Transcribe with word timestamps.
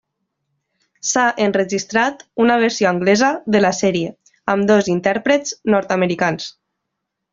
S'ha 1.09 1.25
enregistrat 1.45 2.23
una 2.45 2.55
versió 2.63 2.89
anglesa 2.93 3.29
de 3.57 3.61
la 3.61 3.71
sèrie, 3.81 4.09
amb 4.55 4.67
dos 4.73 4.91
intèrprets 4.95 5.53
nord-americans. 5.75 6.49